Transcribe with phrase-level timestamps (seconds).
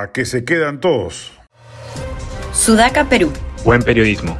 [0.00, 1.32] a que se quedan todos.
[2.52, 3.32] Sudaca, Perú.
[3.64, 4.38] Buen periodismo.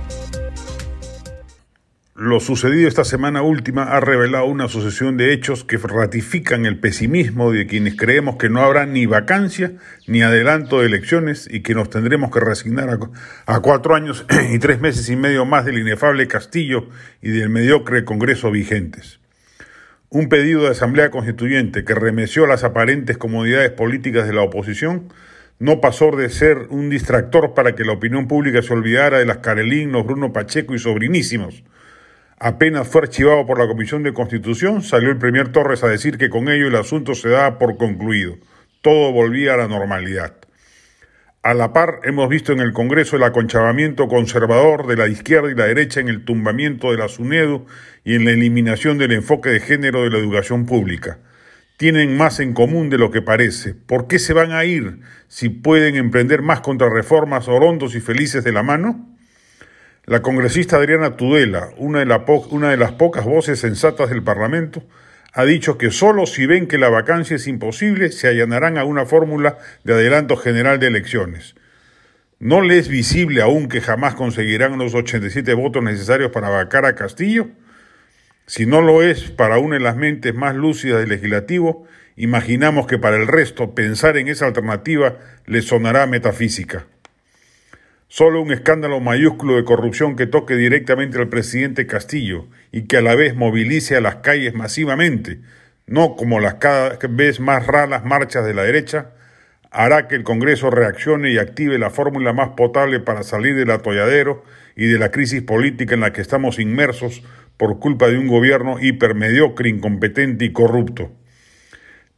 [2.15, 7.53] Lo sucedido esta semana última ha revelado una sucesión de hechos que ratifican el pesimismo
[7.53, 9.73] de quienes creemos que no habrá ni vacancia
[10.07, 12.99] ni adelanto de elecciones y que nos tendremos que resignar
[13.45, 16.89] a, cuatro años y tres meses y medio más del inefable Castillo
[17.21, 19.21] y del mediocre Congreso vigentes.
[20.09, 25.13] Un pedido de Asamblea Constituyente que remeció las aparentes comodidades políticas de la oposición
[25.59, 29.39] no pasó de ser un distractor para que la opinión pública se olvidara de las
[29.39, 31.65] Carelín, los Bruno Pacheco y sobrinísimos
[32.39, 36.29] Apenas fue archivado por la Comisión de Constitución, salió el Premier Torres a decir que
[36.29, 38.37] con ello el asunto se daba por concluido.
[38.83, 40.35] Todo volvía a la normalidad.
[41.43, 45.55] A la par, hemos visto en el Congreso el aconchabamiento conservador de la izquierda y
[45.55, 47.67] la derecha en el tumbamiento de la SUNEDU
[48.05, 51.19] y en la eliminación del enfoque de género de la educación pública.
[51.77, 53.75] Tienen más en común de lo que parece.
[53.75, 58.53] ¿Por qué se van a ir si pueden emprender más contrarreformas orondos y felices de
[58.53, 59.15] la mano?
[60.07, 64.85] La congresista Adriana Tudela, una de, una de las pocas voces sensatas del Parlamento,
[65.35, 69.05] ha dicho que solo si ven que la vacancia es imposible se allanarán a una
[69.05, 71.57] fórmula de adelanto general de elecciones.
[72.39, 76.95] ¿No le es visible aún que jamás conseguirán los 87 votos necesarios para vacar a
[76.95, 77.49] Castillo?
[78.49, 82.97] Si no lo es para una de las mentes más lúcidas del legislativo, imaginamos que
[82.97, 86.87] para el resto pensar en esa alternativa le sonará metafísica.
[88.07, 93.03] Solo un escándalo mayúsculo de corrupción que toque directamente al presidente Castillo y que a
[93.03, 95.41] la vez movilice a las calles masivamente,
[95.89, 99.11] no como las cada vez más raras marchas de la derecha,
[99.73, 104.45] hará que el Congreso reaccione y active la fórmula más potable para salir del atolladero
[104.77, 107.23] y de la crisis política en la que estamos inmersos
[107.57, 111.11] por culpa de un gobierno hipermediocre, incompetente y corrupto.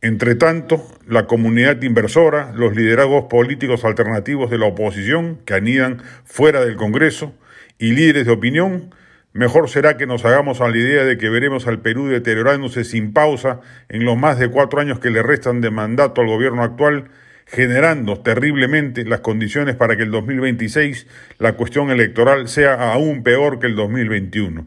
[0.00, 6.64] Entre tanto, la comunidad inversora, los liderazgos políticos alternativos de la oposición que anidan fuera
[6.64, 7.34] del Congreso
[7.78, 8.94] y líderes de opinión,
[9.32, 13.12] mejor será que nos hagamos a la idea de que veremos al Perú deteriorándose sin
[13.12, 17.10] pausa en los más de cuatro años que le restan de mandato al gobierno actual,
[17.48, 21.06] generando terriblemente las condiciones para que el 2026
[21.38, 24.66] la cuestión electoral sea aún peor que el 2021.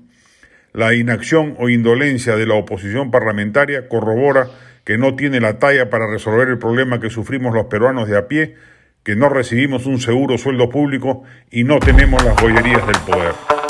[0.74, 4.47] La inacción o indolencia de la oposición parlamentaria corrobora
[4.84, 8.28] que no tiene la talla para resolver el problema que sufrimos los peruanos de a
[8.28, 8.56] pie,
[9.03, 13.60] que no recibimos un seguro sueldo público y no tenemos las joyerías del poder.